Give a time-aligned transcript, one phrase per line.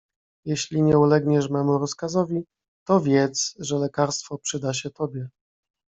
[0.45, 2.45] "Jeśli nie ulegniesz memu rozkazowi,
[2.87, 5.29] to wiedz, że lekarstwo przyda się tobie."